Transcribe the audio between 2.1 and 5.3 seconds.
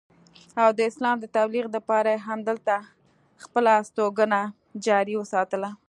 ئې هم دلته خپله استوګنه جاري